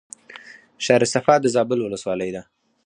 ښار 0.83 1.01
صفا 1.13 1.35
د 1.41 1.45
زابل 1.55 1.79
ولسوالۍ 1.81 2.29
ده 2.35 2.41